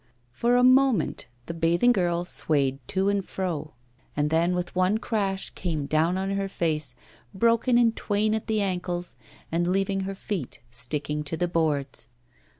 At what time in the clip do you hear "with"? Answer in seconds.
4.55-4.75